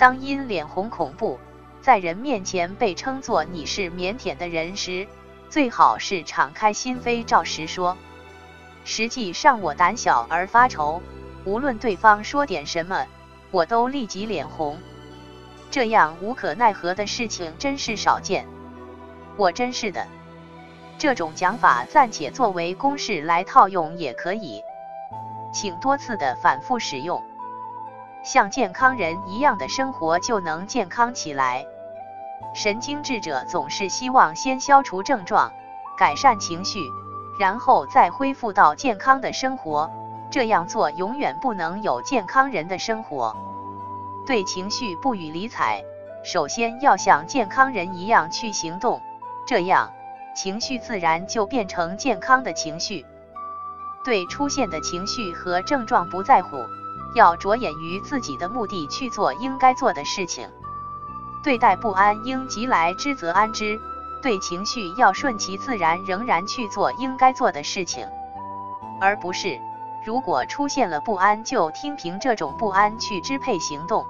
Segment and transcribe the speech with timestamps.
[0.00, 1.38] 当因脸红恐怖，
[1.82, 5.06] 在人面前被称作你是腼腆的人时，
[5.50, 7.98] 最好是敞开心扉，照实说。
[8.82, 11.02] 实际上我胆小而发愁，
[11.44, 13.06] 无论对方说点什么，
[13.50, 14.78] 我都立即脸红。
[15.70, 18.46] 这样无可奈何的事情真是少见。
[19.36, 20.06] 我真是的。
[20.96, 24.62] 这种讲法暂且作为公式来套用也可以，
[25.52, 27.22] 请多次的反复使用。
[28.22, 31.64] 像健康人一样的生活就能健康起来。
[32.54, 35.52] 神经质者总是希望先消除症状，
[35.96, 36.80] 改善情绪，
[37.38, 39.90] 然后再恢复到健康的生活。
[40.30, 43.36] 这样做永远不能有健康人的生活。
[44.26, 45.82] 对情绪不予理睬，
[46.22, 49.00] 首先要像健康人一样去行动，
[49.46, 49.92] 这样
[50.34, 53.04] 情绪自然就变成健康的情绪。
[54.04, 56.64] 对出现的情绪和症状不在乎。
[57.14, 60.48] 要着眼于自己的目的去做应该做的事情。
[61.42, 63.78] 对待不安，应即来之则安之；
[64.22, 68.06] 对情绪，要顺其自然，仍然去做应该做的事情，
[69.00, 69.58] 而不是
[70.04, 74.04] 如果出现了不安，就听凭这种不安去支配行动。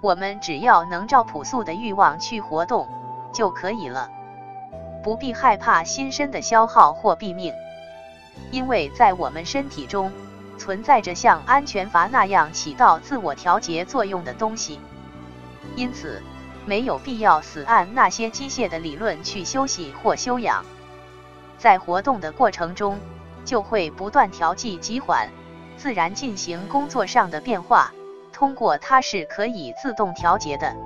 [0.00, 2.88] 我们只要能照朴素的欲望去活动
[3.32, 4.08] 就可以了，
[5.02, 7.52] 不必害怕心身的消耗或毙命，
[8.52, 10.12] 因为在我们身体中。
[10.68, 14.78] 存在着像安全阀那样起到自我调节作用的东西，
[15.76, 16.22] 因此
[16.66, 20.62] 没有必要死按那些机械的理论去休息或休养。
[21.56, 22.98] 在活动的过程中，
[23.46, 25.30] 就会不断调剂急缓，
[25.78, 27.90] 自然进行工作上的变化。
[28.30, 30.76] 通过它是可以自动调节的。